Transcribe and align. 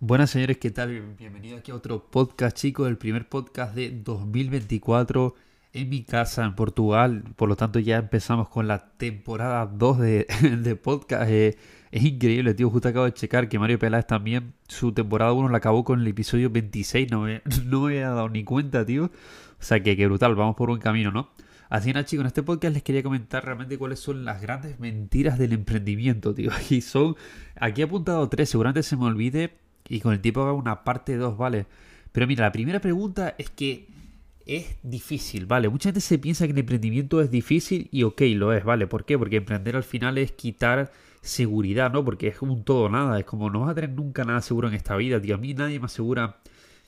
Buenas 0.00 0.30
señores, 0.30 0.58
¿qué 0.58 0.70
tal? 0.70 1.16
Bienvenido 1.18 1.58
aquí 1.58 1.72
a 1.72 1.74
otro 1.74 2.04
podcast, 2.08 2.56
chicos, 2.56 2.86
el 2.86 2.96
primer 2.96 3.28
podcast 3.28 3.74
de 3.74 3.90
2024 3.90 5.34
en 5.72 5.88
mi 5.88 6.04
casa 6.04 6.44
en 6.44 6.54
Portugal. 6.54 7.24
Por 7.34 7.48
lo 7.48 7.56
tanto, 7.56 7.80
ya 7.80 7.96
empezamos 7.96 8.48
con 8.48 8.68
la 8.68 8.90
temporada 8.92 9.66
2 9.66 9.98
de, 9.98 10.26
de 10.62 10.76
podcast. 10.76 11.28
Eh, 11.28 11.56
es 11.90 12.04
increíble, 12.04 12.54
tío. 12.54 12.70
Justo 12.70 12.88
acabo 12.88 13.06
de 13.06 13.12
checar 13.12 13.48
que 13.48 13.58
Mario 13.58 13.80
Peláez 13.80 14.06
también 14.06 14.54
su 14.68 14.92
temporada 14.92 15.32
1 15.32 15.48
la 15.48 15.58
acabó 15.58 15.82
con 15.82 15.98
el 16.00 16.06
episodio 16.06 16.48
26. 16.48 17.10
No 17.10 17.22
me, 17.22 17.42
no 17.66 17.80
me 17.80 17.94
había 17.94 18.10
dado 18.10 18.28
ni 18.28 18.44
cuenta, 18.44 18.86
tío. 18.86 19.06
O 19.06 19.10
sea 19.58 19.82
que, 19.82 19.96
que 19.96 20.06
brutal, 20.06 20.36
vamos 20.36 20.54
por 20.54 20.68
buen 20.68 20.80
camino, 20.80 21.10
¿no? 21.10 21.30
Así 21.70 21.92
nada, 21.92 22.04
chicos, 22.04 22.22
en 22.22 22.28
este 22.28 22.44
podcast 22.44 22.72
les 22.72 22.84
quería 22.84 23.02
comentar 23.02 23.44
realmente 23.44 23.76
cuáles 23.76 23.98
son 23.98 24.24
las 24.24 24.40
grandes 24.40 24.78
mentiras 24.78 25.38
del 25.38 25.52
emprendimiento, 25.52 26.34
tío. 26.34 26.52
Aquí 26.56 26.82
son, 26.82 27.16
aquí 27.56 27.80
he 27.80 27.84
apuntado 27.84 28.28
tres, 28.28 28.48
seguramente 28.48 28.84
se 28.84 28.96
me 28.96 29.04
olvide 29.04 29.58
y 29.88 30.00
con 30.00 30.12
el 30.12 30.20
tiempo 30.20 30.42
haga 30.42 30.52
una 30.52 30.84
parte 30.84 31.16
2, 31.16 31.36
¿vale? 31.36 31.66
Pero 32.12 32.26
mira, 32.26 32.44
la 32.44 32.52
primera 32.52 32.80
pregunta 32.80 33.34
es 33.38 33.50
que 33.50 33.88
es 34.46 34.76
difícil, 34.82 35.46
¿vale? 35.46 35.68
Mucha 35.68 35.90
gente 35.90 36.00
se 36.00 36.18
piensa 36.18 36.46
que 36.46 36.52
el 36.52 36.58
emprendimiento 36.58 37.20
es 37.20 37.30
difícil 37.30 37.88
y 37.92 38.02
ok, 38.02 38.22
lo 38.34 38.52
es, 38.52 38.64
¿vale? 38.64 38.86
¿Por 38.86 39.04
qué? 39.04 39.18
Porque 39.18 39.36
emprender 39.36 39.76
al 39.76 39.84
final 39.84 40.18
es 40.18 40.32
quitar 40.32 40.90
seguridad, 41.20 41.92
¿no? 41.92 42.04
Porque 42.04 42.28
es 42.28 42.40
un 42.40 42.64
todo 42.64 42.88
nada, 42.88 43.18
es 43.18 43.24
como 43.24 43.50
no 43.50 43.60
vas 43.60 43.70
a 43.70 43.74
tener 43.74 43.90
nunca 43.90 44.24
nada 44.24 44.40
seguro 44.40 44.68
en 44.68 44.74
esta 44.74 44.96
vida, 44.96 45.20
tío. 45.20 45.34
A 45.34 45.38
mí 45.38 45.52
nadie 45.54 45.78
me 45.78 45.86
asegura 45.86 46.38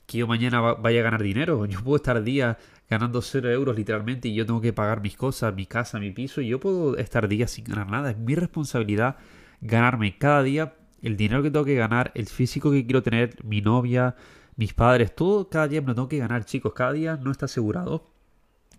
que 0.07 0.17
yo 0.17 0.27
mañana 0.27 0.59
vaya 0.59 1.01
a 1.01 1.03
ganar 1.03 1.21
dinero. 1.21 1.65
Yo 1.67 1.81
puedo 1.83 1.97
estar 1.97 2.21
días 2.23 2.57
ganando 2.89 3.21
cero 3.21 3.49
euros 3.49 3.75
literalmente 3.77 4.27
y 4.27 4.35
yo 4.35 4.45
tengo 4.45 4.59
que 4.59 4.73
pagar 4.73 5.01
mis 5.01 5.15
cosas, 5.15 5.55
mi 5.55 5.65
casa, 5.65 5.97
mi 5.97 6.11
piso 6.11 6.41
y 6.41 6.49
yo 6.49 6.59
puedo 6.59 6.97
estar 6.97 7.29
días 7.29 7.51
sin 7.51 7.63
ganar 7.63 7.89
nada. 7.89 8.11
Es 8.11 8.17
mi 8.17 8.35
responsabilidad 8.35 9.15
ganarme 9.61 10.17
cada 10.17 10.43
día 10.43 10.73
el 11.01 11.17
dinero 11.17 11.43
que 11.43 11.51
tengo 11.51 11.65
que 11.65 11.75
ganar, 11.75 12.11
el 12.15 12.27
físico 12.27 12.71
que 12.71 12.85
quiero 12.85 13.03
tener, 13.03 13.43
mi 13.43 13.61
novia, 13.61 14.15
mis 14.55 14.73
padres, 14.73 15.15
todo 15.15 15.49
cada 15.49 15.67
día 15.67 15.81
me 15.81 15.87
lo 15.87 15.95
tengo 15.95 16.09
que 16.09 16.17
ganar, 16.17 16.45
chicos. 16.45 16.73
Cada 16.73 16.93
día 16.93 17.17
no 17.17 17.31
está 17.31 17.45
asegurado. 17.45 18.11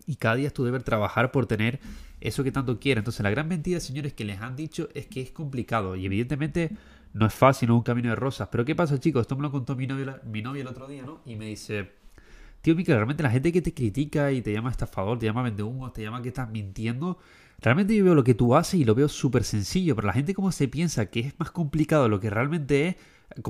Y 0.06 0.16
cada 0.16 0.34
día 0.34 0.50
tú 0.50 0.64
debes 0.64 0.82
trabajar 0.84 1.30
por 1.30 1.46
tener 1.46 1.80
eso 2.20 2.42
que 2.42 2.52
tanto 2.52 2.80
quieres. 2.80 3.02
Entonces, 3.02 3.22
la 3.22 3.30
gran 3.30 3.48
mentira, 3.48 3.80
señores, 3.80 4.12
que 4.12 4.24
les 4.24 4.40
han 4.40 4.56
dicho 4.56 4.88
es 4.94 5.06
que 5.06 5.20
es 5.20 5.30
complicado. 5.30 5.96
Y 5.96 6.06
evidentemente 6.06 6.70
no 7.12 7.26
es 7.26 7.34
fácil, 7.34 7.68
no 7.68 7.74
es 7.74 7.78
un 7.78 7.84
camino 7.84 8.08
de 8.10 8.16
rosas. 8.16 8.48
Pero 8.50 8.64
¿qué 8.64 8.74
pasa, 8.74 8.98
chicos? 8.98 9.22
Esto 9.22 9.36
me 9.36 9.42
lo 9.42 9.50
contó 9.50 9.76
mi 9.76 9.86
novia, 9.86 10.20
mi 10.24 10.42
novia 10.42 10.62
el 10.62 10.68
otro 10.68 10.88
día, 10.88 11.02
¿no? 11.04 11.20
Y 11.24 11.36
me 11.36 11.46
dice, 11.46 11.90
tío, 12.60 12.74
Mica, 12.74 12.94
realmente 12.94 13.22
la 13.22 13.30
gente 13.30 13.52
que 13.52 13.62
te 13.62 13.74
critica 13.74 14.32
y 14.32 14.42
te 14.42 14.52
llama 14.52 14.70
estafador, 14.70 15.18
te 15.18 15.26
llama 15.26 15.42
vendehumos, 15.42 15.92
te 15.92 16.02
llama 16.02 16.22
que 16.22 16.28
estás 16.28 16.50
mintiendo, 16.50 17.18
Realmente 17.62 17.94
yo 17.94 18.04
veo 18.04 18.14
lo 18.14 18.24
que 18.24 18.34
tú 18.34 18.56
haces 18.56 18.80
y 18.80 18.84
lo 18.84 18.94
veo 18.94 19.08
súper 19.08 19.44
sencillo, 19.44 19.94
pero 19.94 20.06
la 20.06 20.12
gente 20.12 20.34
como 20.34 20.50
se 20.50 20.66
piensa 20.66 21.06
que 21.06 21.20
es 21.20 21.38
más 21.38 21.52
complicado 21.52 22.08
lo 22.08 22.18
que 22.18 22.28
realmente 22.28 22.88
es, 22.88 22.96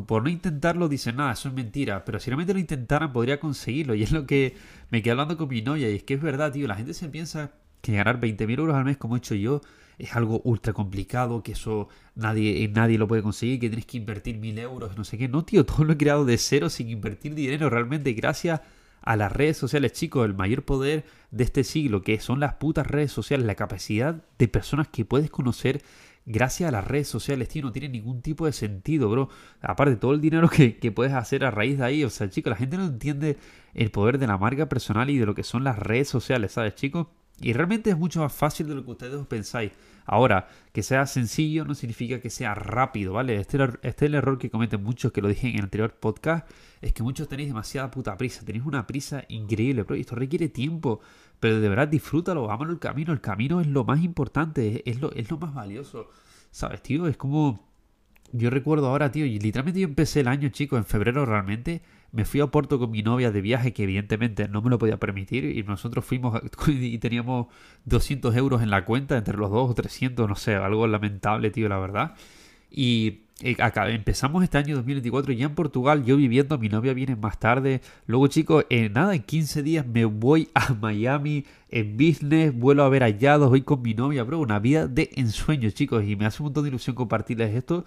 por 0.06 0.22
no 0.22 0.28
intentarlo 0.28 0.88
dicen, 0.88 1.16
nada, 1.16 1.32
eso 1.32 1.48
es 1.48 1.54
mentira, 1.54 2.04
pero 2.04 2.20
si 2.20 2.28
realmente 2.28 2.52
lo 2.52 2.60
intentaran 2.60 3.12
podría 3.12 3.40
conseguirlo 3.40 3.94
y 3.96 4.02
es 4.02 4.12
lo 4.12 4.26
que 4.26 4.54
me 4.90 5.02
quedé 5.02 5.12
hablando 5.12 5.38
con 5.38 5.48
mi 5.48 5.62
novia 5.62 5.90
y 5.90 5.96
es 5.96 6.02
que 6.02 6.14
es 6.14 6.20
verdad, 6.20 6.52
tío, 6.52 6.68
la 6.68 6.76
gente 6.76 6.92
se 6.92 7.08
piensa 7.08 7.52
que 7.80 7.94
ganar 7.94 8.20
20.000 8.20 8.58
euros 8.58 8.76
al 8.76 8.84
mes 8.84 8.98
como 8.98 9.16
he 9.16 9.18
hecho 9.18 9.34
yo 9.34 9.62
es 9.98 10.14
algo 10.14 10.40
ultra 10.44 10.72
complicado, 10.72 11.42
que 11.42 11.52
eso 11.52 11.88
nadie, 12.14 12.68
nadie 12.68 12.98
lo 12.98 13.08
puede 13.08 13.22
conseguir, 13.22 13.60
que 13.60 13.68
tienes 13.68 13.86
que 13.86 13.96
invertir 13.98 14.36
mil 14.38 14.58
euros, 14.58 14.96
no 14.96 15.04
sé 15.04 15.16
qué. 15.16 15.28
No, 15.28 15.44
tío, 15.44 15.64
todo 15.64 15.84
lo 15.84 15.92
he 15.92 15.96
creado 15.96 16.24
de 16.24 16.38
cero 16.38 16.70
sin 16.70 16.88
invertir 16.88 17.34
dinero, 17.34 17.70
realmente 17.70 18.12
gracias 18.12 18.60
a 19.02 19.16
las 19.16 19.32
redes 19.32 19.56
sociales, 19.56 19.92
chicos, 19.92 20.24
el 20.24 20.34
mayor 20.34 20.64
poder 20.64 21.04
de 21.30 21.44
este 21.44 21.64
siglo, 21.64 22.02
que 22.02 22.20
son 22.20 22.40
las 22.40 22.54
putas 22.54 22.86
redes 22.86 23.12
sociales, 23.12 23.46
la 23.46 23.54
capacidad 23.54 24.22
de 24.38 24.48
personas 24.48 24.88
que 24.88 25.04
puedes 25.04 25.30
conocer 25.30 25.82
gracias 26.24 26.68
a 26.68 26.72
las 26.72 26.86
redes 26.86 27.08
sociales, 27.08 27.48
tío, 27.48 27.62
no 27.62 27.72
tiene 27.72 27.88
ningún 27.88 28.22
tipo 28.22 28.46
de 28.46 28.52
sentido, 28.52 29.10
bro. 29.10 29.28
Aparte, 29.60 29.96
todo 29.96 30.12
el 30.12 30.20
dinero 30.20 30.48
que, 30.48 30.78
que, 30.78 30.92
puedes 30.92 31.12
hacer 31.12 31.44
a 31.44 31.50
raíz 31.50 31.78
de 31.78 31.84
ahí, 31.84 32.04
o 32.04 32.10
sea, 32.10 32.30
chicos, 32.30 32.50
la 32.50 32.56
gente 32.56 32.76
no 32.76 32.84
entiende 32.86 33.38
el 33.74 33.90
poder 33.90 34.18
de 34.18 34.26
la 34.26 34.38
marca 34.38 34.68
personal 34.68 35.10
y 35.10 35.18
de 35.18 35.26
lo 35.26 35.34
que 35.34 35.42
son 35.42 35.64
las 35.64 35.78
redes 35.78 36.08
sociales, 36.08 36.52
¿sabes, 36.52 36.74
chicos? 36.74 37.08
Y 37.40 37.52
realmente 37.54 37.90
es 37.90 37.98
mucho 37.98 38.20
más 38.20 38.32
fácil 38.32 38.68
de 38.68 38.74
lo 38.74 38.84
que 38.84 38.90
ustedes 38.92 39.26
pensáis. 39.26 39.72
Ahora, 40.04 40.48
que 40.72 40.82
sea 40.82 41.06
sencillo 41.06 41.64
no 41.64 41.74
significa 41.74 42.20
que 42.20 42.30
sea 42.30 42.54
rápido, 42.54 43.14
¿vale? 43.14 43.36
Este, 43.36 43.62
este, 43.82 43.88
es 43.88 44.02
el 44.02 44.14
error 44.14 44.38
que 44.38 44.50
cometen 44.50 44.82
muchos, 44.82 45.12
que 45.12 45.20
lo 45.20 45.28
dije 45.28 45.48
en 45.48 45.56
el 45.56 45.62
anterior 45.64 45.94
podcast, 45.94 46.48
es 46.80 46.92
que 46.92 47.02
muchos 47.02 47.28
tenéis 47.28 47.48
demasiada 47.48 47.90
puta 47.90 48.16
prisa, 48.16 48.44
tenéis 48.44 48.64
una 48.64 48.86
prisa 48.86 49.24
increíble, 49.28 49.84
pero 49.84 49.98
esto 49.98 50.14
requiere 50.14 50.48
tiempo, 50.48 51.00
pero 51.40 51.60
de 51.60 51.68
verdad 51.68 51.88
disfrútalo, 51.88 52.46
vámonos 52.46 52.74
el 52.74 52.80
camino, 52.80 53.12
el 53.12 53.20
camino 53.20 53.60
es 53.60 53.66
lo 53.66 53.84
más 53.84 54.02
importante, 54.02 54.82
es 54.88 55.00
lo, 55.00 55.12
es 55.12 55.30
lo 55.30 55.38
más 55.38 55.54
valioso, 55.54 56.08
¿sabes, 56.50 56.82
tío? 56.82 57.06
Es 57.06 57.16
como... 57.16 57.70
Yo 58.34 58.48
recuerdo 58.48 58.86
ahora, 58.88 59.12
tío, 59.12 59.26
y 59.26 59.38
literalmente 59.38 59.80
yo 59.80 59.86
empecé 59.86 60.20
el 60.20 60.28
año, 60.28 60.48
chico, 60.48 60.78
en 60.78 60.86
febrero 60.86 61.26
realmente, 61.26 61.82
me 62.12 62.26
fui 62.26 62.40
a 62.40 62.46
Porto 62.46 62.78
con 62.78 62.90
mi 62.90 63.02
novia 63.02 63.30
de 63.30 63.40
viaje, 63.40 63.72
que 63.72 63.84
evidentemente 63.84 64.46
no 64.46 64.62
me 64.62 64.70
lo 64.70 64.78
podía 64.78 64.98
permitir, 64.98 65.44
y 65.44 65.62
nosotros 65.62 66.04
fuimos 66.04 66.40
y 66.68 66.98
teníamos 66.98 67.46
200 67.86 68.36
euros 68.36 68.62
en 68.62 68.70
la 68.70 68.84
cuenta, 68.84 69.16
entre 69.16 69.36
los 69.36 69.50
dos 69.50 69.70
o 69.70 69.74
300, 69.74 70.28
no 70.28 70.36
sé, 70.36 70.54
algo 70.54 70.86
lamentable, 70.86 71.50
tío, 71.50 71.68
la 71.68 71.78
verdad. 71.78 72.14
Y 72.70 73.22
eh, 73.40 73.56
acá, 73.60 73.88
empezamos 73.90 74.44
este 74.44 74.58
año 74.58 74.76
2024 74.76 75.32
ya 75.32 75.46
en 75.46 75.54
Portugal, 75.54 76.04
yo 76.04 76.16
viviendo, 76.16 76.58
mi 76.58 76.68
novia 76.68 76.92
viene 76.92 77.16
más 77.16 77.40
tarde. 77.40 77.80
Luego, 78.06 78.26
chicos, 78.28 78.66
en 78.68 78.92
nada, 78.92 79.14
en 79.14 79.22
15 79.22 79.62
días 79.62 79.86
me 79.86 80.04
voy 80.04 80.48
a 80.54 80.74
Miami 80.74 81.44
en 81.70 81.96
business, 81.96 82.54
vuelo 82.54 82.84
a 82.84 82.90
ver 82.90 83.04
allá, 83.04 83.38
voy 83.38 83.62
con 83.62 83.80
mi 83.80 83.94
novia, 83.94 84.22
bro, 84.22 84.38
una 84.38 84.58
vida 84.58 84.86
de 84.86 85.10
ensueño, 85.16 85.70
chicos, 85.70 86.04
y 86.04 86.14
me 86.16 86.26
hace 86.26 86.42
un 86.42 86.48
montón 86.48 86.64
de 86.64 86.68
ilusión 86.68 86.94
compartirles 86.94 87.54
esto 87.54 87.86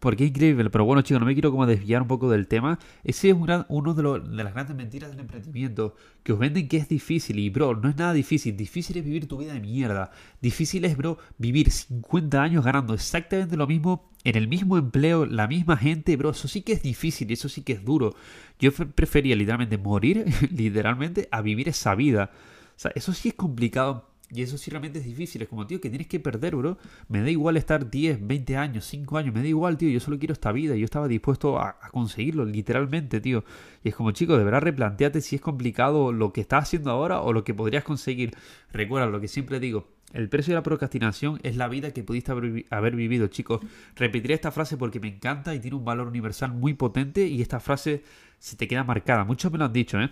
porque 0.00 0.24
es 0.24 0.30
increíble, 0.30 0.68
pero 0.70 0.84
bueno 0.84 1.02
chicos, 1.02 1.20
no 1.20 1.26
me 1.26 1.32
quiero 1.32 1.50
como 1.50 1.66
desviar 1.66 2.02
un 2.02 2.08
poco 2.08 2.30
del 2.30 2.48
tema. 2.48 2.78
Ese 3.04 3.30
es 3.30 3.36
uno 3.68 3.94
de, 3.94 4.30
de, 4.30 4.44
las 4.44 4.52
grandes 4.52 4.76
mentiras 4.76 5.10
del 5.10 5.20
emprendimiento, 5.20 5.94
que 6.22 6.32
os 6.32 6.38
venden 6.38 6.68
que 6.68 6.76
es 6.76 6.88
difícil 6.88 7.38
y 7.38 7.50
bro, 7.50 7.74
no 7.74 7.88
es 7.88 7.96
nada 7.96 8.12
difícil. 8.12 8.56
Difícil 8.56 8.98
es 8.98 9.04
vivir 9.04 9.26
tu 9.26 9.38
vida 9.38 9.54
de 9.54 9.60
mierda. 9.60 10.10
Difícil 10.40 10.84
es, 10.84 10.96
bro, 10.96 11.18
vivir 11.38 11.70
50 11.70 12.42
años 12.42 12.64
ganando 12.64 12.94
exactamente 12.94 13.56
lo 13.56 13.66
mismo, 13.66 14.10
en 14.24 14.36
el 14.36 14.48
mismo 14.48 14.76
empleo, 14.76 15.24
la 15.24 15.46
misma 15.46 15.76
gente, 15.76 16.16
bro. 16.16 16.30
Eso 16.30 16.48
sí 16.48 16.62
que 16.62 16.72
es 16.72 16.82
difícil, 16.82 17.30
eso 17.30 17.48
sí 17.48 17.62
que 17.62 17.74
es 17.74 17.84
duro. 17.84 18.14
Yo 18.58 18.72
prefería 18.72 19.36
literalmente 19.36 19.78
morir, 19.78 20.26
literalmente, 20.50 21.28
a 21.30 21.40
vivir 21.40 21.68
esa 21.68 21.94
vida. 21.94 22.30
O 22.76 22.78
sea, 22.78 22.92
eso 22.94 23.12
sí 23.14 23.30
es 23.30 23.34
complicado 23.34 24.10
y 24.30 24.42
eso 24.42 24.58
sí 24.58 24.70
realmente 24.70 24.98
es 24.98 25.04
difícil. 25.04 25.42
Es 25.42 25.48
como, 25.48 25.66
tío, 25.66 25.80
que 25.80 25.88
tienes 25.88 26.08
que 26.08 26.18
perder, 26.18 26.56
bro. 26.56 26.78
Me 27.08 27.22
da 27.22 27.30
igual 27.30 27.56
estar 27.56 27.88
10, 27.88 28.26
20 28.26 28.56
años, 28.56 28.84
5 28.84 29.18
años. 29.18 29.34
Me 29.34 29.40
da 29.40 29.46
igual, 29.46 29.76
tío. 29.76 29.88
Yo 29.88 30.00
solo 30.00 30.18
quiero 30.18 30.32
esta 30.32 30.50
vida. 30.50 30.74
Yo 30.74 30.84
estaba 30.84 31.06
dispuesto 31.06 31.58
a, 31.60 31.78
conseguirlo, 31.92 32.44
literalmente, 32.44 33.20
tío. 33.20 33.44
Y 33.84 33.90
es 33.90 33.94
como, 33.94 34.10
chico, 34.10 34.36
de 34.36 34.44
verdad 34.44 34.62
replanteate 34.62 35.20
si 35.20 35.36
es 35.36 35.42
complicado 35.42 36.12
lo 36.12 36.32
que 36.32 36.40
estás 36.40 36.64
haciendo 36.64 36.90
ahora 36.90 37.20
o 37.20 37.32
lo 37.32 37.44
que 37.44 37.54
podrías 37.54 37.84
conseguir. 37.84 38.34
Recuerda 38.72 39.06
lo 39.06 39.20
que 39.20 39.28
siempre 39.28 39.60
digo. 39.60 39.88
El 40.12 40.28
precio 40.28 40.52
de 40.52 40.56
la 40.56 40.62
procrastinación 40.62 41.38
es 41.42 41.56
la 41.56 41.68
vida 41.68 41.92
que 41.92 42.02
pudiste 42.02 42.32
haber 42.70 42.96
vivido, 42.96 43.28
chicos. 43.28 43.60
Repetiré 43.94 44.34
esta 44.34 44.50
frase 44.50 44.76
porque 44.76 44.98
me 44.98 45.08
encanta 45.08 45.54
y 45.54 45.60
tiene 45.60 45.76
un 45.76 45.84
valor 45.84 46.08
universal 46.08 46.52
muy 46.52 46.74
potente. 46.74 47.26
Y 47.28 47.42
esta 47.42 47.60
frase 47.60 48.02
se 48.38 48.56
te 48.56 48.66
queda 48.66 48.82
marcada. 48.82 49.24
Muchos 49.24 49.52
me 49.52 49.58
lo 49.58 49.66
han 49.66 49.72
dicho, 49.72 50.00
¿eh? 50.00 50.10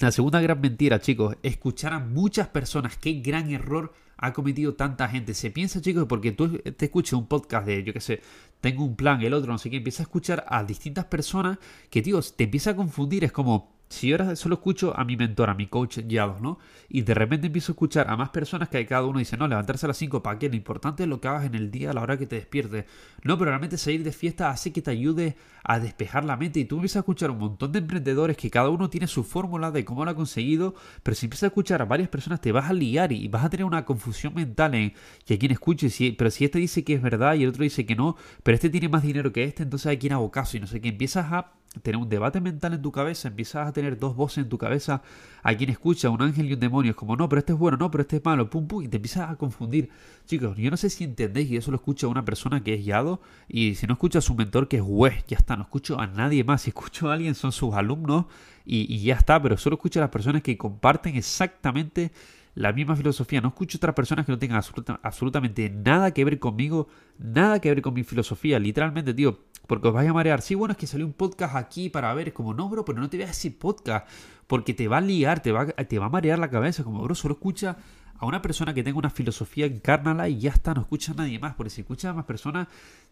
La 0.00 0.12
segunda 0.12 0.40
gran 0.40 0.60
mentira, 0.60 1.00
chicos, 1.00 1.36
escuchar 1.42 1.94
a 1.94 1.98
muchas 1.98 2.48
personas. 2.48 2.96
Qué 2.98 3.14
gran 3.14 3.50
error 3.50 3.92
ha 4.18 4.32
cometido 4.32 4.74
tanta 4.74 5.08
gente. 5.08 5.32
Se 5.32 5.50
piensa, 5.50 5.80
chicos, 5.80 6.04
porque 6.06 6.32
tú 6.32 6.58
te 6.58 6.84
escuchas 6.84 7.14
un 7.14 7.26
podcast 7.26 7.66
de, 7.66 7.82
yo 7.82 7.92
qué 7.92 8.00
sé, 8.00 8.20
tengo 8.60 8.84
un 8.84 8.96
plan, 8.96 9.20
el 9.22 9.32
otro, 9.32 9.50
no 9.50 9.58
sé 9.58 9.70
qué, 9.70 9.78
empieza 9.78 10.02
a 10.02 10.04
escuchar 10.04 10.44
a 10.46 10.62
distintas 10.62 11.06
personas 11.06 11.58
que, 11.90 12.02
tío, 12.02 12.20
te 12.20 12.44
empieza 12.44 12.70
a 12.70 12.76
confundir. 12.76 13.24
Es 13.24 13.32
como, 13.32 13.77
si 13.88 14.08
yo 14.08 14.16
ahora 14.16 14.36
solo 14.36 14.56
escucho 14.56 14.96
a 14.96 15.04
mi 15.04 15.16
mentor, 15.16 15.48
a 15.50 15.54
mi 15.54 15.66
coach 15.66 16.00
Yados, 16.06 16.40
¿no? 16.40 16.58
Y 16.88 17.02
de 17.02 17.14
repente 17.14 17.46
empiezo 17.46 17.72
a 17.72 17.74
escuchar 17.74 18.10
a 18.10 18.16
más 18.16 18.30
personas 18.30 18.68
que 18.68 18.84
cada 18.86 19.04
uno 19.04 19.18
dice, 19.18 19.36
no, 19.36 19.48
levantarse 19.48 19.86
a 19.86 19.88
las 19.88 19.96
5, 19.96 20.22
¿para 20.22 20.38
qué? 20.38 20.48
Lo 20.48 20.56
importante 20.56 21.04
es 21.04 21.08
lo 21.08 21.20
que 21.20 21.28
hagas 21.28 21.44
en 21.46 21.54
el 21.54 21.70
día 21.70 21.90
a 21.90 21.94
la 21.94 22.02
hora 22.02 22.18
que 22.18 22.26
te 22.26 22.36
despiertes. 22.36 22.84
No, 23.24 23.38
pero 23.38 23.50
realmente 23.50 23.78
salir 23.78 24.04
de 24.04 24.12
fiesta 24.12 24.50
hace 24.50 24.72
que 24.72 24.82
te 24.82 24.90
ayude 24.90 25.36
a 25.64 25.80
despejar 25.80 26.24
la 26.24 26.36
mente. 26.36 26.60
Y 26.60 26.64
tú 26.64 26.76
empiezas 26.76 26.96
a 26.96 27.00
escuchar 27.00 27.30
un 27.30 27.38
montón 27.38 27.72
de 27.72 27.78
emprendedores 27.78 28.36
que 28.36 28.50
cada 28.50 28.68
uno 28.68 28.90
tiene 28.90 29.06
su 29.06 29.24
fórmula 29.24 29.70
de 29.70 29.84
cómo 29.84 30.04
lo 30.04 30.10
ha 30.10 30.14
conseguido, 30.14 30.74
pero 31.02 31.14
si 31.14 31.26
empiezas 31.26 31.44
a 31.44 31.46
escuchar 31.48 31.82
a 31.82 31.84
varias 31.86 32.08
personas 32.08 32.40
te 32.40 32.52
vas 32.52 32.68
a 32.68 32.72
liar 32.72 33.12
y 33.12 33.26
vas 33.28 33.44
a 33.44 33.50
tener 33.50 33.64
una 33.64 33.84
confusión 33.84 34.34
mental 34.34 34.74
en 34.74 34.92
que 35.24 35.34
a 35.34 35.38
quien 35.38 35.52
escuche, 35.52 35.90
si, 35.90 36.12
pero 36.12 36.30
si 36.30 36.44
este 36.44 36.58
dice 36.58 36.84
que 36.84 36.94
es 36.94 37.02
verdad 37.02 37.34
y 37.34 37.42
el 37.42 37.50
otro 37.50 37.62
dice 37.62 37.86
que 37.86 37.96
no, 37.96 38.16
pero 38.42 38.54
este 38.54 38.70
tiene 38.70 38.88
más 38.88 39.02
dinero 39.02 39.32
que 39.32 39.44
este, 39.44 39.62
entonces 39.62 39.86
hay 39.86 39.98
quien 39.98 40.12
hago 40.12 40.30
caso 40.30 40.56
y 40.56 40.60
no 40.60 40.66
sé 40.66 40.80
qué. 40.80 40.88
Empiezas 40.88 41.32
a 41.32 41.57
tener 41.82 42.00
un 42.00 42.08
debate 42.08 42.40
mental 42.40 42.74
en 42.74 42.82
tu 42.82 42.90
cabeza, 42.90 43.28
empiezas 43.28 43.68
a 43.68 43.72
tener 43.72 43.98
dos 43.98 44.16
voces 44.16 44.38
en 44.44 44.48
tu 44.48 44.58
cabeza, 44.58 45.02
a 45.42 45.54
quien 45.54 45.70
escucha 45.70 46.10
un 46.10 46.22
ángel 46.22 46.48
y 46.48 46.54
un 46.54 46.60
demonio, 46.60 46.90
es 46.90 46.96
como, 46.96 47.16
no, 47.16 47.28
pero 47.28 47.40
este 47.40 47.52
es 47.52 47.58
bueno, 47.58 47.76
no, 47.76 47.90
pero 47.90 48.02
este 48.02 48.16
es 48.16 48.24
malo, 48.24 48.48
pum, 48.50 48.66
pum, 48.66 48.82
y 48.82 48.88
te 48.88 48.96
empiezas 48.96 49.30
a 49.30 49.36
confundir. 49.36 49.90
Chicos, 50.26 50.56
yo 50.56 50.70
no 50.70 50.76
sé 50.76 50.90
si 50.90 51.04
entendéis 51.04 51.50
y 51.50 51.56
eso 51.56 51.70
lo 51.70 51.76
escucha 51.76 52.06
una 52.08 52.24
persona 52.24 52.62
que 52.62 52.74
es 52.74 52.84
guiado, 52.84 53.20
y 53.48 53.74
si 53.74 53.86
no 53.86 53.94
escucha 53.94 54.18
a 54.18 54.22
su 54.22 54.34
mentor 54.34 54.68
que 54.68 54.78
es 54.78 54.82
juez, 54.82 55.24
ya 55.26 55.36
está, 55.36 55.56
no 55.56 55.62
escucho 55.62 56.00
a 56.00 56.06
nadie 56.06 56.42
más, 56.44 56.62
si 56.62 56.70
escucho 56.70 57.10
a 57.10 57.14
alguien 57.14 57.34
son 57.34 57.52
sus 57.52 57.74
alumnos 57.74 58.26
y, 58.64 58.98
ya 59.00 59.14
está, 59.14 59.40
pero 59.40 59.56
solo 59.56 59.76
escucho 59.76 59.98
a 59.98 60.02
las 60.02 60.10
personas 60.10 60.42
que 60.42 60.58
comparten 60.58 61.16
exactamente 61.16 62.12
la 62.54 62.72
misma 62.72 62.96
filosofía. 62.96 63.40
No 63.40 63.48
escucho 63.48 63.78
otras 63.78 63.94
personas 63.94 64.26
que 64.26 64.32
no 64.32 64.38
tengan 64.38 64.60
absolutamente 65.02 65.70
nada 65.70 66.12
que 66.12 66.24
ver 66.24 66.38
conmigo, 66.38 66.88
nada 67.18 67.60
que 67.60 67.70
ver 67.70 67.80
con 67.80 67.94
mi 67.94 68.04
filosofía. 68.04 68.58
Literalmente, 68.58 69.14
tío, 69.14 69.38
porque 69.68 69.86
os 69.86 69.94
vais 69.94 70.08
a 70.08 70.12
marear. 70.12 70.40
Sí, 70.40 70.56
bueno, 70.56 70.72
es 70.72 70.78
que 70.78 70.88
salió 70.88 71.06
un 71.06 71.12
podcast 71.12 71.54
aquí 71.54 71.90
para 71.90 72.12
ver, 72.14 72.28
es 72.28 72.34
como, 72.34 72.54
no, 72.54 72.68
bro, 72.68 72.84
pero 72.84 73.00
no 73.00 73.08
te 73.08 73.18
veas 73.18 73.30
ese 73.30 73.52
podcast, 73.52 74.08
porque 74.48 74.74
te 74.74 74.88
va 74.88 74.96
a 74.96 75.00
liar, 75.00 75.40
te 75.40 75.52
va, 75.52 75.66
te 75.66 75.98
va 75.98 76.06
a 76.06 76.08
marear 76.08 76.38
la 76.38 76.50
cabeza, 76.50 76.82
como, 76.82 77.02
bro, 77.02 77.14
solo 77.14 77.34
escucha 77.34 77.76
a 78.18 78.26
una 78.26 78.40
persona 78.42 78.72
que 78.74 78.82
tenga 78.82 78.98
una 78.98 79.10
filosofía, 79.10 79.66
encárnala 79.66 80.28
y 80.28 80.40
ya 80.40 80.50
está, 80.50 80.72
no 80.72 80.80
escucha 80.80 81.12
a 81.12 81.16
nadie 81.16 81.38
más, 81.38 81.54
porque 81.54 81.70
si 81.70 81.82
escuchas 81.82 82.10
a 82.10 82.14
más 82.14 82.24
personas, 82.24 82.66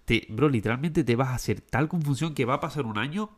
te, 0.07 0.27
bro, 0.31 0.49
literalmente 0.49 1.05
te 1.05 1.15
vas 1.15 1.29
a 1.29 1.35
hacer 1.35 1.61
tal 1.61 1.89
confusión 1.89 2.35
que 2.35 2.47
va 2.47 2.55
a 2.55 2.61
pasar 2.61 2.87
un 2.87 2.97
año 2.97 3.31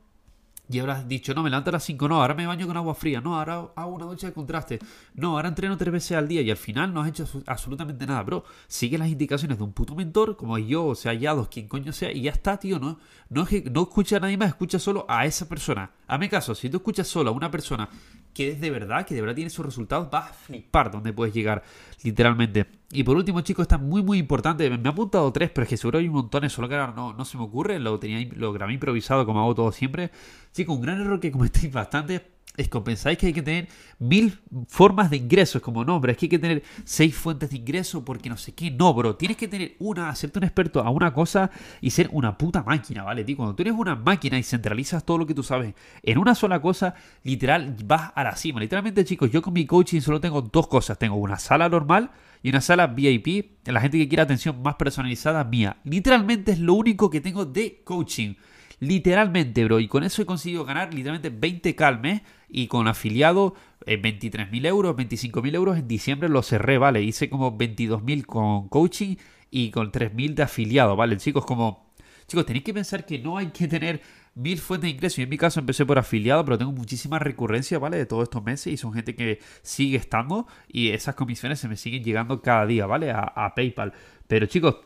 y 0.68 0.78
habrás 0.78 1.08
dicho, 1.08 1.34
no, 1.34 1.42
me 1.42 1.50
levanto 1.50 1.70
a 1.70 1.74
las 1.74 1.84
5, 1.84 2.08
no, 2.08 2.20
ahora 2.20 2.34
me 2.34 2.46
baño 2.46 2.66
con 2.66 2.76
agua 2.76 2.94
fría, 2.94 3.20
no, 3.20 3.38
ahora 3.38 3.70
hago 3.74 3.94
una 3.94 4.04
ducha 4.04 4.26
de 4.26 4.32
contraste, 4.32 4.78
no, 5.14 5.30
ahora 5.36 5.48
entreno 5.48 5.76
tres 5.76 5.92
veces 5.92 6.16
al 6.16 6.28
día 6.28 6.42
y 6.42 6.50
al 6.50 6.56
final 6.56 6.92
no 6.92 7.00
has 7.00 7.08
hecho 7.08 7.26
absolutamente 7.46 8.06
nada, 8.06 8.22
bro. 8.22 8.44
Sigue 8.66 8.98
las 8.98 9.08
indicaciones 9.08 9.58
de 9.58 9.64
un 9.64 9.72
puto 9.72 9.94
mentor, 9.94 10.36
como 10.36 10.58
yo, 10.58 10.86
o 10.86 10.94
sea, 10.94 11.14
ya 11.14 11.34
dos, 11.34 11.48
quien 11.48 11.68
coño 11.68 11.92
sea, 11.92 12.12
y 12.12 12.22
ya 12.22 12.30
está, 12.30 12.58
tío, 12.58 12.78
no, 12.78 12.98
no, 13.30 13.46
no 13.72 13.82
escucha 13.82 14.16
a 14.16 14.20
nadie 14.20 14.36
más, 14.36 14.48
escucha 14.48 14.78
solo 14.78 15.06
a 15.08 15.24
esa 15.24 15.48
persona. 15.48 15.90
Hazme 16.08 16.28
caso, 16.28 16.54
si 16.54 16.68
tú 16.70 16.78
escuchas 16.78 17.06
solo 17.06 17.30
a 17.30 17.32
una 17.32 17.50
persona 17.50 17.88
que 18.34 18.50
es 18.50 18.60
de 18.60 18.70
verdad, 18.70 19.04
que 19.06 19.14
de 19.14 19.20
verdad 19.20 19.36
tiene 19.36 19.50
sus 19.50 19.64
resultados, 19.64 20.10
vas 20.10 20.30
a 20.30 20.32
flipar 20.32 20.90
donde 20.90 21.12
puedes 21.12 21.34
llegar, 21.34 21.62
literalmente. 22.02 22.66
Y 22.90 23.02
por 23.02 23.16
último, 23.16 23.42
chicos, 23.42 23.64
está 23.64 23.78
muy, 23.78 24.02
muy 24.02 24.18
importante. 24.18 24.70
Me, 24.70 24.88
ha 24.88 24.92
apuntado 24.92 25.30
tres, 25.32 25.50
pero 25.50 25.64
es 25.64 25.68
que 25.68 25.76
seguro 25.76 25.98
hay 25.98 26.08
un 26.08 26.14
montón, 26.14 26.48
solo 26.48 26.68
que 26.68 26.76
ahora 26.76 26.92
no, 26.96 27.12
no 27.12 27.24
se 27.24 27.36
me 27.36 27.44
ocurre. 27.44 27.78
Lo, 27.78 27.98
tenía, 27.98 28.26
lo 28.34 28.52
grabé 28.52 28.72
improvisado, 28.72 29.26
como 29.26 29.40
hago 29.40 29.54
todo 29.54 29.72
siempre. 29.72 30.10
Chicos, 30.52 30.76
un 30.76 30.82
gran 30.82 31.00
error 31.00 31.20
que 31.20 31.30
cometéis 31.30 31.72
bastante 31.72 32.37
es 32.58 32.68
que 33.16 33.26
hay 33.26 33.32
que 33.32 33.42
tener 33.42 33.68
mil 33.98 34.38
formas 34.68 35.10
de 35.10 35.16
ingresos, 35.16 35.62
como 35.62 35.84
no, 35.84 36.00
pero 36.00 36.12
es 36.12 36.18
que 36.18 36.26
hay 36.26 36.30
que 36.30 36.38
tener 36.38 36.62
seis 36.84 37.14
fuentes 37.14 37.50
de 37.50 37.56
ingreso 37.56 38.04
porque 38.04 38.28
no 38.28 38.36
sé 38.36 38.52
qué. 38.52 38.70
No, 38.70 38.92
bro, 38.92 39.16
tienes 39.16 39.36
que 39.36 39.48
tener 39.48 39.76
una, 39.78 40.10
hacerte 40.10 40.38
un 40.38 40.44
experto 40.44 40.80
a 40.80 40.90
una 40.90 41.14
cosa 41.14 41.50
y 41.80 41.90
ser 41.90 42.08
una 42.12 42.36
puta 42.36 42.62
máquina, 42.62 43.04
¿vale? 43.04 43.24
Tío, 43.24 43.36
cuando 43.36 43.54
tú 43.54 43.62
eres 43.62 43.74
una 43.74 43.94
máquina 43.94 44.38
y 44.38 44.42
centralizas 44.42 45.04
todo 45.04 45.18
lo 45.18 45.26
que 45.26 45.34
tú 45.34 45.42
sabes 45.42 45.74
en 46.02 46.18
una 46.18 46.34
sola 46.34 46.60
cosa, 46.60 46.94
literal, 47.22 47.76
vas 47.84 48.12
a 48.14 48.24
la 48.24 48.36
cima. 48.36 48.60
Literalmente, 48.60 49.04
chicos, 49.04 49.30
yo 49.30 49.40
con 49.40 49.52
mi 49.52 49.64
coaching 49.64 50.00
solo 50.00 50.20
tengo 50.20 50.42
dos 50.42 50.66
cosas. 50.66 50.98
Tengo 50.98 51.16
una 51.16 51.38
sala 51.38 51.68
normal 51.68 52.10
y 52.42 52.50
una 52.50 52.60
sala 52.60 52.88
VIP, 52.88 53.66
la 53.66 53.80
gente 53.80 53.98
que 53.98 54.08
quiere 54.08 54.22
atención 54.22 54.62
más 54.62 54.74
personalizada 54.74 55.44
mía. 55.44 55.76
Literalmente 55.84 56.52
es 56.52 56.58
lo 56.58 56.74
único 56.74 57.10
que 57.10 57.20
tengo 57.20 57.44
de 57.44 57.82
coaching. 57.84 58.34
Literalmente, 58.80 59.64
bro. 59.64 59.80
Y 59.80 59.88
con 59.88 60.04
eso 60.04 60.22
he 60.22 60.26
conseguido 60.26 60.64
ganar 60.64 60.94
literalmente 60.94 61.30
20 61.30 61.74
calmes. 61.74 62.22
Y 62.48 62.66
con 62.68 62.88
afiliado, 62.88 63.54
eh, 63.86 64.00
23.000 64.00 64.66
euros, 64.66 64.96
25.000 64.96 65.54
euros. 65.54 65.78
En 65.78 65.88
diciembre 65.88 66.28
lo 66.28 66.42
cerré, 66.42 66.78
¿vale? 66.78 67.02
Hice 67.02 67.28
como 67.28 67.56
22.000 67.56 68.24
con 68.24 68.68
coaching 68.68 69.16
y 69.50 69.70
con 69.70 69.92
3.000 69.92 70.34
de 70.34 70.42
afiliado, 70.42 70.96
¿vale? 70.96 71.16
Chicos, 71.16 71.44
como... 71.44 71.88
Chicos, 72.26 72.44
tenéis 72.44 72.64
que 72.64 72.74
pensar 72.74 73.06
que 73.06 73.18
no 73.18 73.38
hay 73.38 73.46
que 73.48 73.66
tener 73.68 74.02
mil 74.34 74.58
fuentes 74.58 74.88
de 74.88 74.94
ingreso. 74.94 75.20
Y 75.20 75.24
en 75.24 75.30
mi 75.30 75.38
caso 75.38 75.60
empecé 75.60 75.86
por 75.86 75.98
afiliado, 75.98 76.44
pero 76.44 76.58
tengo 76.58 76.72
muchísima 76.72 77.18
recurrencia, 77.18 77.78
¿vale? 77.78 77.96
De 77.96 78.06
todos 78.06 78.24
estos 78.24 78.44
meses 78.44 78.72
y 78.72 78.76
son 78.76 78.92
gente 78.92 79.14
que 79.14 79.40
sigue 79.62 79.96
estando 79.96 80.46
y 80.68 80.90
esas 80.90 81.14
comisiones 81.14 81.58
se 81.58 81.68
me 81.68 81.76
siguen 81.76 82.04
llegando 82.04 82.42
cada 82.42 82.66
día, 82.66 82.86
¿vale? 82.86 83.10
A 83.12 83.52
PayPal. 83.54 83.94
Pero 84.26 84.46
chicos, 84.46 84.76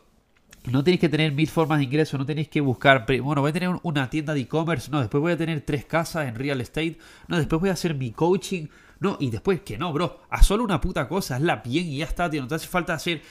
no 0.71 0.83
tenéis 0.83 1.01
que 1.01 1.09
tener 1.09 1.31
mil 1.33 1.47
formas 1.47 1.79
de 1.79 1.85
ingreso, 1.85 2.17
no 2.17 2.25
tenéis 2.25 2.47
que 2.47 2.61
buscar, 2.61 3.05
bueno, 3.21 3.41
voy 3.41 3.49
a 3.49 3.53
tener 3.53 3.69
una 3.83 4.09
tienda 4.09 4.33
de 4.33 4.41
e-commerce, 4.41 4.89
no, 4.89 4.99
después 4.99 5.21
voy 5.21 5.33
a 5.33 5.37
tener 5.37 5.61
tres 5.61 5.85
casas 5.85 6.27
en 6.27 6.35
real 6.35 6.61
estate, 6.61 6.97
no, 7.27 7.37
después 7.37 7.59
voy 7.59 7.69
a 7.69 7.73
hacer 7.73 7.95
mi 7.95 8.11
coaching, 8.11 8.67
no, 8.99 9.17
y 9.19 9.29
después 9.29 9.61
que 9.61 9.77
no, 9.77 9.91
bro, 9.91 10.21
haz 10.29 10.45
solo 10.45 10.63
una 10.63 10.79
puta 10.79 11.07
cosa, 11.07 11.35
hazla 11.35 11.57
bien 11.57 11.87
y 11.87 11.97
ya 11.97 12.05
está, 12.05 12.29
tío, 12.29 12.41
no 12.41 12.47
te 12.47 12.55
hace 12.55 12.67
falta 12.67 12.93
hacer, 12.93 13.21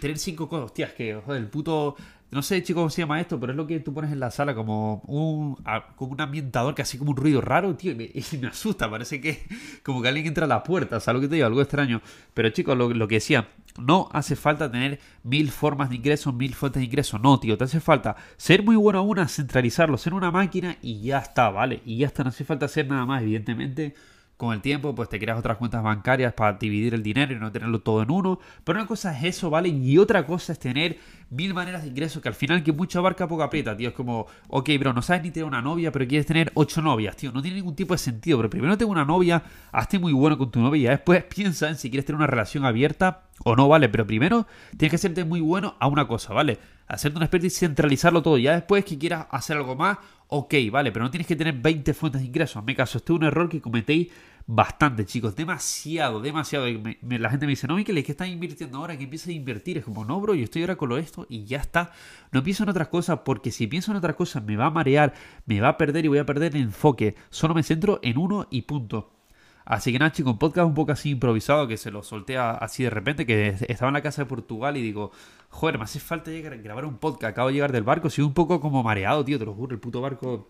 tener 0.00 0.18
cinco 0.18 0.48
cosas, 0.48 0.66
hostias, 0.66 0.92
que, 0.92 1.14
joder, 1.14 1.42
el 1.42 1.48
puto 1.48 1.96
no 2.30 2.42
sé, 2.42 2.62
chicos, 2.62 2.80
cómo 2.80 2.90
se 2.90 3.02
llama 3.02 3.20
esto, 3.20 3.40
pero 3.40 3.52
es 3.52 3.56
lo 3.56 3.66
que 3.66 3.80
tú 3.80 3.92
pones 3.92 4.12
en 4.12 4.20
la 4.20 4.30
sala 4.30 4.54
como 4.54 5.02
un, 5.08 5.56
como 5.96 6.12
un 6.12 6.20
ambientador 6.20 6.76
que 6.76 6.82
hace 6.82 6.96
como 6.96 7.10
un 7.10 7.16
ruido 7.16 7.40
raro, 7.40 7.74
tío, 7.74 7.90
y 7.90 7.96
me, 7.96 8.46
asusta. 8.46 8.88
Parece 8.88 9.20
que 9.20 9.42
como 9.82 10.00
que 10.00 10.08
alguien 10.08 10.28
entra 10.28 10.44
a 10.44 10.48
la 10.48 10.62
puerta, 10.62 11.00
¿sabes 11.00 11.16
lo 11.16 11.22
que 11.22 11.28
te 11.28 11.34
digo? 11.34 11.48
Algo 11.48 11.60
extraño. 11.60 12.00
Pero 12.32 12.50
chicos, 12.50 12.78
lo 12.78 13.08
que 13.08 13.16
decía, 13.16 13.48
no 13.80 14.08
hace 14.12 14.36
falta 14.36 14.70
tener 14.70 15.00
mil 15.22 15.50
formas 15.50 15.90
de 15.90 15.96
ingreso, 15.96 16.32
mil 16.32 16.54
fuentes 16.54 16.80
de 16.80 16.86
ingreso. 16.86 17.18
No, 17.18 17.40
tío, 17.40 17.58
te 17.58 17.64
hace 17.64 17.80
falta 17.80 18.16
ser 18.36 18.62
muy 18.62 18.76
bueno 18.76 19.00
a 19.00 19.02
una, 19.02 19.28
centralizarlo, 19.28 19.98
ser 19.98 20.14
una 20.14 20.30
máquina 20.30 20.76
y 20.82 21.00
ya 21.02 21.18
está, 21.18 21.50
¿vale? 21.50 21.82
Y 21.84 21.98
ya 21.98 22.06
está, 22.06 22.22
no 22.22 22.30
hace 22.30 22.44
falta 22.44 22.66
hacer 22.66 22.86
nada 22.86 23.06
más, 23.06 23.22
evidentemente 23.22 23.94
con 24.40 24.54
el 24.54 24.62
tiempo, 24.62 24.94
pues 24.94 25.10
te 25.10 25.18
creas 25.18 25.38
otras 25.38 25.58
cuentas 25.58 25.82
bancarias 25.82 26.32
para 26.32 26.54
dividir 26.54 26.94
el 26.94 27.02
dinero 27.02 27.34
y 27.34 27.38
no 27.38 27.52
tenerlo 27.52 27.80
todo 27.82 28.02
en 28.02 28.10
uno. 28.10 28.40
Pero 28.64 28.78
una 28.78 28.88
cosa 28.88 29.14
es 29.16 29.36
eso, 29.36 29.50
¿vale? 29.50 29.68
Y 29.68 29.98
otra 29.98 30.24
cosa 30.24 30.54
es 30.54 30.58
tener 30.58 30.96
mil 31.28 31.52
maneras 31.52 31.82
de 31.82 31.90
ingresos 31.90 32.22
que 32.22 32.28
al 32.28 32.34
final 32.34 32.62
que 32.62 32.72
mucha 32.72 33.02
barca 33.02 33.28
poco 33.28 33.42
aprieta, 33.42 33.76
tío. 33.76 33.90
Es 33.90 33.94
como, 33.94 34.26
ok, 34.48 34.70
bro, 34.78 34.94
no 34.94 35.02
sabes 35.02 35.22
ni 35.24 35.30
tener 35.30 35.44
una 35.44 35.60
novia, 35.60 35.92
pero 35.92 36.08
quieres 36.08 36.24
tener 36.24 36.50
ocho 36.54 36.80
novias, 36.80 37.16
tío. 37.16 37.32
No 37.32 37.42
tiene 37.42 37.58
ningún 37.58 37.76
tipo 37.76 37.92
de 37.92 37.98
sentido. 37.98 38.38
Pero 38.38 38.48
primero 38.48 38.78
tengo 38.78 38.92
una 38.92 39.04
novia, 39.04 39.42
hazte 39.72 39.98
muy 39.98 40.14
bueno 40.14 40.38
con 40.38 40.50
tu 40.50 40.58
novia 40.60 40.90
después 40.90 41.22
piensa 41.24 41.68
en 41.68 41.76
si 41.76 41.90
quieres 41.90 42.06
tener 42.06 42.16
una 42.16 42.26
relación 42.26 42.64
abierta 42.64 43.24
o 43.44 43.56
no, 43.56 43.68
¿vale? 43.68 43.90
Pero 43.90 44.06
primero 44.06 44.46
tienes 44.76 44.90
que 44.90 44.96
hacerte 44.96 45.24
muy 45.24 45.40
bueno 45.40 45.76
a 45.80 45.86
una 45.86 46.06
cosa, 46.06 46.32
¿vale? 46.32 46.58
Hacerte 46.90 47.18
un 47.18 47.22
experto 47.22 47.46
y 47.46 47.50
centralizarlo 47.50 48.20
todo. 48.20 48.36
Ya 48.36 48.54
después 48.54 48.84
que 48.84 48.98
quieras 48.98 49.26
hacer 49.30 49.56
algo 49.56 49.76
más, 49.76 49.98
ok, 50.26 50.54
¿vale? 50.72 50.90
Pero 50.90 51.04
no 51.04 51.10
tienes 51.10 51.28
que 51.28 51.36
tener 51.36 51.54
20 51.54 51.94
fuentes 51.94 52.20
de 52.20 52.26
ingresos. 52.26 52.64
Me 52.64 52.74
caso, 52.74 52.98
este 52.98 53.12
es 53.12 53.16
un 53.16 53.24
error 53.24 53.48
que 53.48 53.60
cometéis 53.60 54.08
bastante, 54.44 55.06
chicos. 55.06 55.36
Demasiado, 55.36 56.20
demasiado. 56.20 56.66
la 56.66 57.30
gente 57.30 57.46
me 57.46 57.50
dice, 57.50 57.68
no, 57.68 57.76
Miquel, 57.76 58.02
¿qué 58.02 58.10
estás 58.10 58.26
invirtiendo 58.26 58.78
ahora? 58.78 58.98
Que 58.98 59.04
empieza 59.04 59.30
a 59.30 59.32
invertir. 59.32 59.78
Es 59.78 59.84
como, 59.84 60.04
no, 60.04 60.20
bro, 60.20 60.34
yo 60.34 60.42
estoy 60.42 60.62
ahora 60.62 60.74
con 60.74 60.88
lo 60.88 60.98
esto 60.98 61.26
y 61.28 61.44
ya 61.44 61.58
está. 61.58 61.92
No 62.32 62.42
pienso 62.42 62.64
en 62.64 62.70
otras 62.70 62.88
cosas 62.88 63.20
porque 63.24 63.52
si 63.52 63.68
pienso 63.68 63.92
en 63.92 63.98
otras 63.98 64.16
cosas 64.16 64.42
me 64.42 64.56
va 64.56 64.66
a 64.66 64.70
marear, 64.70 65.14
me 65.46 65.60
va 65.60 65.68
a 65.68 65.76
perder 65.76 66.04
y 66.04 66.08
voy 66.08 66.18
a 66.18 66.26
perder 66.26 66.56
el 66.56 66.62
enfoque. 66.62 67.14
Solo 67.30 67.54
me 67.54 67.62
centro 67.62 68.00
en 68.02 68.18
uno 68.18 68.48
y 68.50 68.62
punto. 68.62 69.19
Así 69.70 69.92
que 69.92 70.00
nada, 70.00 70.10
chicos, 70.10 70.32
un 70.32 70.38
podcast 70.40 70.66
un 70.66 70.74
poco 70.74 70.90
así 70.90 71.10
improvisado 71.10 71.68
que 71.68 71.76
se 71.76 71.92
lo 71.92 72.02
solté 72.02 72.36
así 72.36 72.82
de 72.82 72.90
repente, 72.90 73.24
que 73.24 73.54
estaba 73.68 73.88
en 73.88 73.94
la 73.94 74.02
casa 74.02 74.22
de 74.22 74.26
Portugal 74.26 74.76
y 74.76 74.82
digo, 74.82 75.12
joder, 75.48 75.78
me 75.78 75.84
hace 75.84 76.00
falta 76.00 76.32
grabar 76.32 76.84
un 76.84 76.98
podcast. 76.98 77.30
Acabo 77.30 77.48
de 77.48 77.54
llegar 77.54 77.70
del 77.70 77.84
barco, 77.84 78.10
soy 78.10 78.24
un 78.24 78.34
poco 78.34 78.60
como 78.60 78.82
mareado, 78.82 79.24
tío, 79.24 79.38
te 79.38 79.44
lo 79.44 79.54
juro, 79.54 79.72
el 79.72 79.80
puto 79.80 80.00
barco 80.00 80.48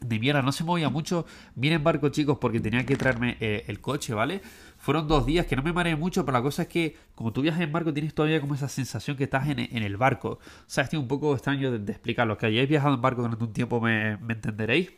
de 0.00 0.20
mierda, 0.20 0.40
no 0.40 0.52
se 0.52 0.62
movía 0.62 0.88
mucho. 0.88 1.26
Vine 1.56 1.74
en 1.74 1.82
barco, 1.82 2.10
chicos, 2.10 2.38
porque 2.40 2.60
tenía 2.60 2.86
que 2.86 2.94
traerme 2.94 3.36
eh, 3.40 3.64
el 3.66 3.80
coche, 3.80 4.14
¿vale? 4.14 4.40
Fueron 4.78 5.08
dos 5.08 5.26
días 5.26 5.46
que 5.46 5.56
no 5.56 5.64
me 5.64 5.72
mareé 5.72 5.96
mucho, 5.96 6.24
pero 6.24 6.38
la 6.38 6.42
cosa 6.42 6.62
es 6.62 6.68
que, 6.68 6.96
como 7.16 7.32
tú 7.32 7.42
viajas 7.42 7.60
en 7.60 7.72
barco, 7.72 7.92
tienes 7.92 8.14
todavía 8.14 8.40
como 8.40 8.54
esa 8.54 8.68
sensación 8.68 9.16
que 9.16 9.24
estás 9.24 9.48
en, 9.48 9.58
el 9.58 9.96
barco. 9.96 10.28
O 10.28 10.38
sea, 10.68 10.84
estoy 10.84 11.00
un 11.00 11.08
poco 11.08 11.34
extraño 11.34 11.76
de, 11.76 11.90
explicar. 11.90 12.28
Los 12.28 12.38
que 12.38 12.46
hayáis 12.46 12.68
viajado 12.68 12.94
en 12.94 13.02
barco 13.02 13.22
durante 13.22 13.42
un 13.42 13.52
tiempo 13.52 13.80
me, 13.80 14.16
me 14.18 14.34
entenderéis. 14.34 14.92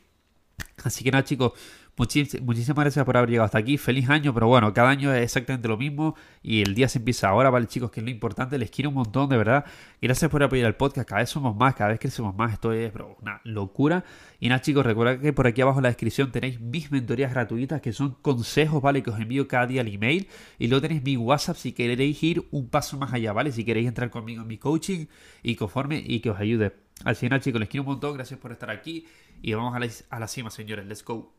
Así 0.84 1.02
que 1.02 1.10
nada, 1.10 1.24
chicos, 1.24 1.52
muchísimas 1.96 2.84
gracias 2.84 3.04
por 3.04 3.16
haber 3.16 3.30
llegado 3.30 3.46
hasta 3.46 3.58
aquí. 3.58 3.76
Feliz 3.76 4.08
año, 4.08 4.32
pero 4.32 4.46
bueno, 4.46 4.72
cada 4.72 4.90
año 4.90 5.12
es 5.12 5.22
exactamente 5.22 5.66
lo 5.66 5.76
mismo 5.76 6.14
y 6.42 6.62
el 6.62 6.74
día 6.74 6.88
se 6.88 6.98
empieza 6.98 7.28
ahora, 7.28 7.50
¿vale, 7.50 7.66
chicos? 7.66 7.90
Que 7.90 8.00
es 8.00 8.04
lo 8.04 8.10
importante. 8.10 8.56
Les 8.58 8.70
quiero 8.70 8.90
un 8.90 8.96
montón, 8.96 9.28
de 9.28 9.36
verdad. 9.36 9.64
Gracias 10.00 10.30
por 10.30 10.42
apoyar 10.42 10.66
el 10.66 10.76
podcast. 10.76 11.08
Cada 11.08 11.22
vez 11.22 11.30
somos 11.30 11.56
más, 11.56 11.74
cada 11.74 11.90
vez 11.90 11.98
crecemos 11.98 12.36
más. 12.36 12.52
Esto 12.52 12.72
es 12.72 12.92
una 13.20 13.40
locura. 13.44 14.04
Y 14.38 14.48
nada, 14.48 14.60
chicos, 14.60 14.86
recuerda 14.86 15.18
que 15.18 15.32
por 15.32 15.46
aquí 15.46 15.60
abajo 15.60 15.80
en 15.80 15.84
la 15.84 15.88
descripción 15.88 16.30
tenéis 16.30 16.60
mis 16.60 16.92
mentorías 16.92 17.32
gratuitas, 17.32 17.80
que 17.80 17.92
son 17.92 18.16
consejos, 18.22 18.80
¿vale? 18.80 19.02
Que 19.02 19.10
os 19.10 19.18
envío 19.18 19.48
cada 19.48 19.66
día 19.66 19.80
al 19.80 19.88
email. 19.88 20.28
Y 20.58 20.68
luego 20.68 20.82
tenéis 20.82 21.02
mi 21.02 21.16
WhatsApp 21.16 21.56
si 21.56 21.72
queréis 21.72 22.22
ir 22.22 22.46
un 22.52 22.68
paso 22.68 22.96
más 22.96 23.12
allá, 23.12 23.32
¿vale? 23.32 23.50
Si 23.50 23.64
queréis 23.64 23.88
entrar 23.88 24.10
conmigo 24.10 24.42
en 24.42 24.48
mi 24.48 24.58
coaching 24.58 25.06
y 25.42 25.56
conforme 25.56 26.02
y 26.06 26.20
que 26.20 26.30
os 26.30 26.38
ayude. 26.38 26.85
Al 27.04 27.16
final, 27.16 27.40
chicos, 27.40 27.60
les 27.60 27.68
quiero 27.68 27.82
un 27.82 27.90
montón. 27.90 28.14
Gracias 28.14 28.38
por 28.40 28.52
estar 28.52 28.70
aquí. 28.70 29.06
Y 29.42 29.52
vamos 29.54 29.74
a 29.74 29.78
la, 29.78 29.88
a 30.10 30.20
la 30.20 30.28
cima, 30.28 30.50
señores. 30.50 30.86
Let's 30.86 31.04
go. 31.04 31.35